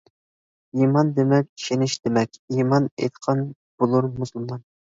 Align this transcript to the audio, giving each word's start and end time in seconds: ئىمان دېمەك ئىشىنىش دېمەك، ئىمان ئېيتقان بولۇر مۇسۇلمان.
ئىمان 0.79 1.11
دېمەك 1.19 1.49
ئىشىنىش 1.59 1.99
دېمەك، 2.07 2.41
ئىمان 2.57 2.89
ئېيتقان 2.97 3.47
بولۇر 3.79 4.13
مۇسۇلمان. 4.21 4.69